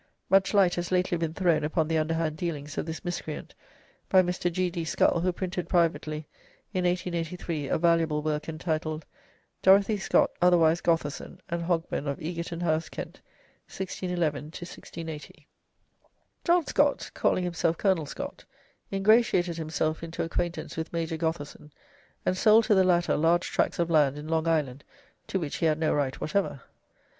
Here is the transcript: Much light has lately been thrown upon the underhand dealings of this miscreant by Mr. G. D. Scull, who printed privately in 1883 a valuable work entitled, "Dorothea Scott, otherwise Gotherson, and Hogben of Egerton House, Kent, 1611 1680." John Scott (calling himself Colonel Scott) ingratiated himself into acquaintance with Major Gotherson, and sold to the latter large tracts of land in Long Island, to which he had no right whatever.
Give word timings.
Much 0.31 0.51
light 0.55 0.73
has 0.73 0.91
lately 0.91 1.15
been 1.15 1.31
thrown 1.35 1.63
upon 1.63 1.87
the 1.87 1.95
underhand 1.99 2.35
dealings 2.35 2.75
of 2.75 2.87
this 2.87 3.05
miscreant 3.05 3.53
by 4.09 4.19
Mr. 4.23 4.51
G. 4.51 4.71
D. 4.71 4.83
Scull, 4.83 5.19
who 5.19 5.31
printed 5.31 5.69
privately 5.69 6.25
in 6.73 6.85
1883 6.85 7.67
a 7.67 7.77
valuable 7.77 8.23
work 8.23 8.49
entitled, 8.49 9.05
"Dorothea 9.61 9.99
Scott, 9.99 10.31
otherwise 10.41 10.81
Gotherson, 10.81 11.39
and 11.49 11.61
Hogben 11.61 12.07
of 12.07 12.19
Egerton 12.19 12.61
House, 12.61 12.89
Kent, 12.89 13.21
1611 13.67 14.45
1680." 14.45 15.47
John 16.45 16.65
Scott 16.65 17.11
(calling 17.13 17.43
himself 17.43 17.77
Colonel 17.77 18.07
Scott) 18.07 18.43
ingratiated 18.91 19.57
himself 19.57 20.01
into 20.01 20.23
acquaintance 20.23 20.75
with 20.75 20.91
Major 20.91 21.15
Gotherson, 21.15 21.69
and 22.25 22.35
sold 22.35 22.63
to 22.63 22.73
the 22.73 22.83
latter 22.83 23.15
large 23.15 23.51
tracts 23.51 23.77
of 23.77 23.91
land 23.91 24.17
in 24.17 24.27
Long 24.27 24.47
Island, 24.47 24.83
to 25.27 25.39
which 25.39 25.57
he 25.57 25.67
had 25.67 25.77
no 25.77 25.93
right 25.93 26.19
whatever. 26.19 26.61